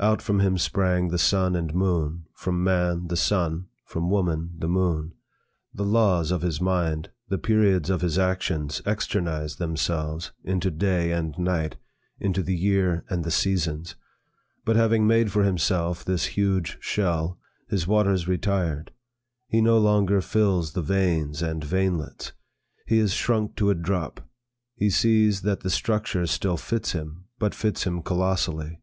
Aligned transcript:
Out 0.00 0.22
from 0.22 0.40
him 0.40 0.56
sprang 0.56 1.08
the 1.08 1.18
sun 1.18 1.54
and 1.54 1.74
moon; 1.74 2.24
from 2.32 2.64
man, 2.64 3.08
the 3.08 3.14
sun; 3.16 3.66
from 3.84 4.08
woman, 4.08 4.52
the 4.56 4.70
moon. 4.70 5.12
The 5.74 5.84
laws 5.84 6.30
of 6.30 6.40
his 6.40 6.62
mind, 6.62 7.10
the 7.28 7.36
periods 7.36 7.90
of 7.90 8.00
his 8.00 8.16
actions 8.18 8.80
externized 8.86 9.58
themselves 9.58 10.32
into 10.42 10.70
day 10.70 11.12
and 11.12 11.38
night, 11.38 11.76
into 12.18 12.42
the 12.42 12.54
year 12.56 13.04
and 13.10 13.22
the 13.22 13.30
seasons. 13.30 13.96
But, 14.64 14.76
having 14.76 15.06
made 15.06 15.30
for 15.30 15.44
himself 15.44 16.02
this 16.06 16.24
huge 16.38 16.78
shell, 16.80 17.38
his 17.68 17.86
waters 17.86 18.26
retired; 18.26 18.92
he 19.46 19.60
no 19.60 19.76
longer 19.76 20.22
fills 20.22 20.72
the 20.72 20.80
veins 20.80 21.42
and 21.42 21.62
veinlets; 21.62 22.32
he 22.86 22.98
is 22.98 23.12
shrunk 23.12 23.56
to 23.56 23.68
a 23.68 23.74
drop. 23.74 24.26
He 24.74 24.88
sees, 24.88 25.42
that 25.42 25.60
the 25.60 25.68
structure 25.68 26.24
still 26.26 26.56
fits 26.56 26.92
him, 26.92 27.26
but 27.38 27.54
fits 27.54 27.84
him 27.84 28.00
colossally. 28.00 28.80